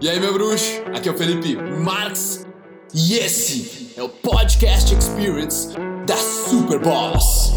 [0.00, 0.80] E aí, meu bruxo?
[0.94, 2.46] Aqui é o Felipe Marx
[2.94, 5.76] e esse é o Podcast Experience
[6.06, 7.52] da Super Boss.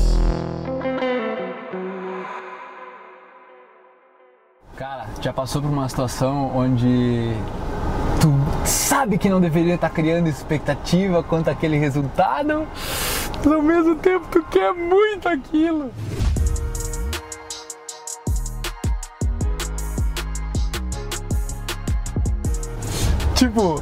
[4.76, 7.32] Cara, já passou por uma situação onde
[8.20, 8.34] tu
[8.66, 12.68] sabe que não deveria estar criando expectativa quanto àquele resultado,
[13.38, 15.92] mas ao mesmo tempo tu quer muito aquilo.
[23.42, 23.82] Tipo,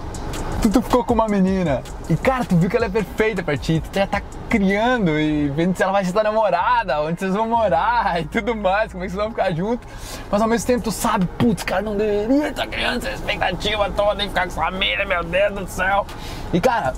[0.62, 3.58] tu, tu ficou com uma menina e, cara, tu viu que ela é perfeita pra
[3.58, 7.34] ti, tu já tá criando e vendo se ela vai ser tua namorada, onde vocês
[7.34, 9.86] vão morar e tudo mais, como é que vocês vão ficar juntos.
[10.32, 14.24] Mas ao mesmo tempo tu sabe, putz, cara, não deveria estar criando essa expectativa toda
[14.24, 16.08] e ficar com essa mina, meu Deus do céu.
[16.54, 16.94] E, cara,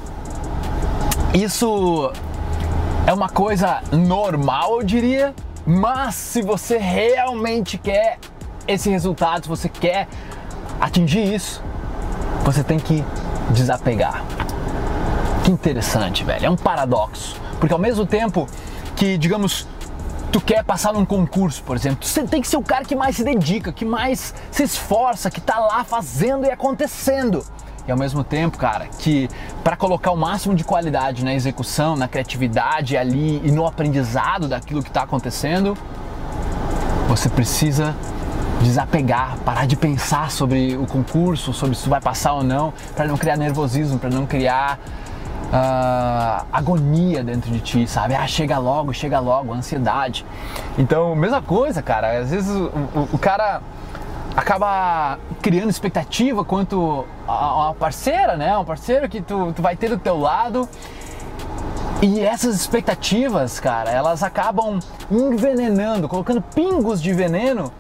[1.34, 2.14] isso
[3.08, 5.34] é uma coisa normal, eu diria,
[5.66, 8.20] mas se você realmente quer
[8.68, 10.08] esse resultado, se você quer
[10.80, 11.71] atingir isso,
[12.44, 13.04] você tem que
[13.52, 14.24] desapegar.
[15.44, 16.46] Que interessante, velho.
[16.46, 17.36] É um paradoxo.
[17.60, 18.48] Porque ao mesmo tempo
[18.96, 19.68] que, digamos,
[20.32, 23.16] tu quer passar num concurso, por exemplo, você tem que ser o cara que mais
[23.16, 27.44] se dedica, que mais se esforça, que tá lá fazendo e acontecendo.
[27.88, 29.28] E ao mesmo tempo, cara, que
[29.64, 34.84] para colocar o máximo de qualidade na execução, na criatividade ali e no aprendizado daquilo
[34.84, 35.76] que está acontecendo,
[37.08, 37.96] você precisa
[38.64, 43.18] desapegar, parar de pensar sobre o concurso, sobre se vai passar ou não, para não
[43.18, 44.80] criar nervosismo, para não criar
[45.52, 48.16] uh, agonia dentro de ti, sabe?
[48.16, 50.26] Ah, chega logo, chega logo, ansiedade.
[50.78, 52.20] Então, mesma coisa, cara.
[52.20, 53.62] Às vezes o, o, o cara
[54.36, 58.58] acaba criando expectativa quanto a uma parceira, né?
[58.58, 60.68] Um parceiro que tu, tu vai ter do teu lado.
[62.02, 64.80] E essas expectativas, cara, elas acabam
[65.12, 67.72] envenenando, colocando pingos de veneno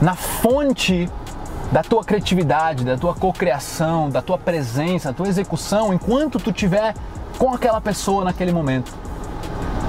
[0.00, 1.08] na fonte
[1.72, 6.94] da tua criatividade, da tua cocriação, da tua presença, da tua execução, enquanto tu tiver
[7.38, 8.92] com aquela pessoa naquele momento.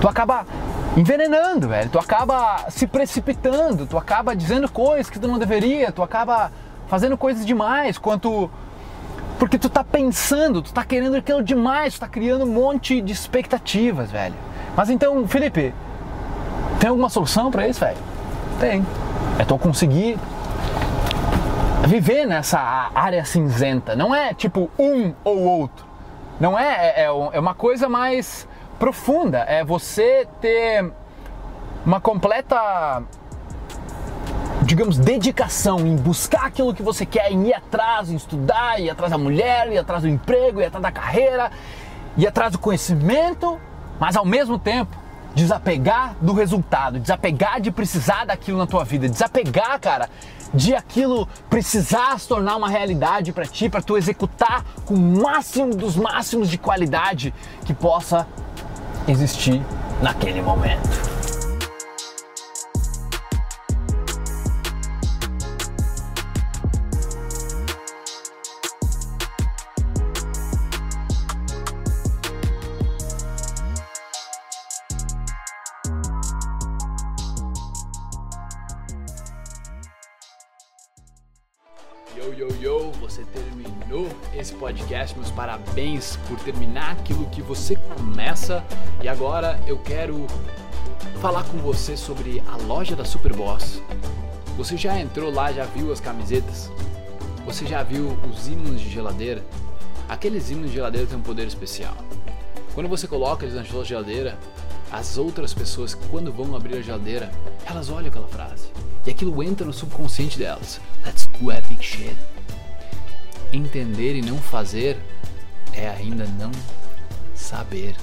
[0.02, 0.46] Tu acaba
[0.98, 1.90] envenenando, velho.
[1.90, 6.52] Tu acaba se precipitando, tu acaba dizendo coisas que tu não deveria, tu acaba
[6.88, 8.50] fazendo coisas demais, quanto
[9.38, 13.12] porque tu tá pensando, tu tá querendo aquilo demais, tu tá criando um monte de
[13.12, 14.36] expectativas, velho.
[14.76, 15.74] Mas então, Felipe,
[16.80, 17.98] tem alguma solução para isso, velho?
[18.60, 18.86] Tem.
[19.38, 20.18] É tu conseguir
[21.88, 22.60] viver nessa
[22.96, 23.96] área cinzenta.
[23.96, 25.86] Não é tipo um ou outro.
[26.40, 28.48] Não é, é, é uma coisa mais
[28.80, 29.40] profunda.
[29.40, 30.92] É você ter
[31.86, 33.04] uma completa,
[34.64, 39.12] digamos, dedicação em buscar aquilo que você quer, em ir atrás, em estudar, ir atrás
[39.12, 41.52] da mulher, ir atrás do emprego, ir atrás da carreira,
[42.18, 43.60] ir atrás do conhecimento,
[44.00, 45.05] mas ao mesmo tempo
[45.36, 50.10] desapegar do resultado, desapegar de precisar daquilo na tua vida, desapegar, cara,
[50.54, 55.76] de aquilo precisar se tornar uma realidade para ti, para tu executar com o máximo
[55.76, 57.34] dos máximos de qualidade
[57.66, 58.26] que possa
[59.08, 59.62] existir
[60.02, 61.15] naquele momento.
[82.16, 85.18] Yo, yo, yo, você terminou esse podcast.
[85.18, 88.64] Meus parabéns por terminar aquilo que você começa.
[89.04, 90.26] E agora eu quero
[91.22, 93.82] falar com você sobre a loja da Superboss.
[94.56, 96.72] Você já entrou lá, já viu as camisetas?
[97.46, 99.44] Você já viu os ímãs de geladeira?
[100.08, 101.96] Aqueles ímãs de geladeira têm um poder especial.
[102.74, 104.40] Quando você coloca eles na sua geladeira,
[104.90, 107.30] as outras pessoas, quando vão abrir a geladeira,
[107.66, 108.70] elas olham aquela frase.
[109.06, 110.80] E aquilo entra no subconsciente delas.
[111.06, 112.16] Let's do epic shit.
[113.54, 114.98] Entender e não fazer
[115.74, 116.52] é ainda não
[117.36, 117.96] saber.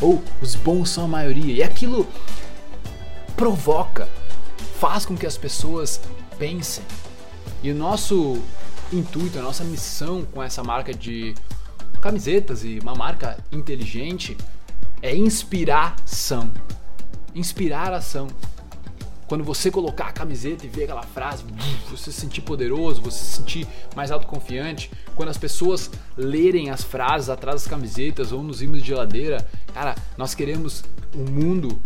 [0.00, 1.54] Ou os bons são a maioria.
[1.54, 2.06] E aquilo
[3.36, 4.08] provoca,
[4.78, 6.00] faz com que as pessoas
[6.38, 6.84] pensem.
[7.62, 8.42] E o nosso
[8.92, 11.34] intuito, a nossa missão com essa marca de
[12.00, 14.36] camisetas e uma marca inteligente
[15.02, 16.50] é inspiração.
[17.34, 18.28] Inspirar ação.
[19.28, 21.44] Quando você colocar a camiseta e ver aquela frase,
[21.88, 24.90] você se sentir poderoso, você se sentir mais autoconfiante.
[25.14, 29.94] Quando as pessoas lerem as frases atrás das camisetas ou nos ímãs de geladeira, cara,
[30.16, 30.82] nós queremos
[31.14, 31.78] um mundo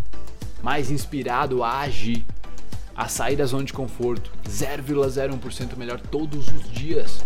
[0.62, 2.24] mais inspirado a agir,
[2.94, 7.24] a sair da zona de conforto, 0,01% melhor todos os dias,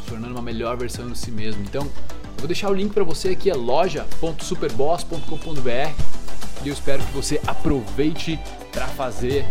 [0.00, 1.60] se tornando uma melhor versão de si mesmo.
[1.62, 6.18] Então, eu vou deixar o link para você aqui, é loja.superboss.com.br
[6.64, 8.38] e eu espero que você aproveite
[8.78, 9.44] para fazer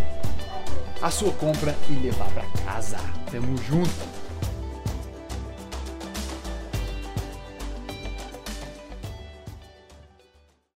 [1.02, 2.96] a sua compra e levar para casa.
[3.30, 4.27] Tamo junto!